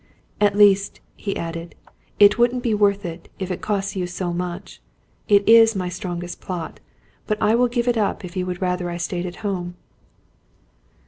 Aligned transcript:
"At 0.41 0.55
least," 0.57 0.99
he 1.15 1.37
added, 1.37 1.75
"it 2.17 2.39
wouldn't 2.39 2.63
be 2.63 2.73
worth 2.73 3.05
it, 3.05 3.29
if 3.37 3.51
it 3.51 3.61
costs 3.61 3.95
you 3.95 4.07
so 4.07 4.33
much. 4.33 4.81
It 5.27 5.47
is 5.47 5.75
my 5.75 5.89
strongest 5.89 6.41
plot, 6.41 6.79
but 7.27 7.39
I 7.39 7.53
will 7.53 7.67
give 7.67 7.87
it 7.87 7.97
up 7.99 8.25
if 8.25 8.35
you 8.35 8.47
would 8.47 8.63
rather 8.63 8.89
I 8.89 8.97
stayed 8.97 9.27
at 9.27 9.35
home." 9.45 9.75